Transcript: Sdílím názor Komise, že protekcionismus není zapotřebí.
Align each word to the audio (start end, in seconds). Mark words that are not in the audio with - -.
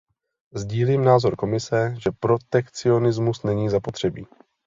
Sdílím 0.53 1.03
názor 1.05 1.35
Komise, 1.35 1.95
že 1.99 2.09
protekcionismus 2.19 3.43
není 3.43 3.69
zapotřebí. 3.69 4.27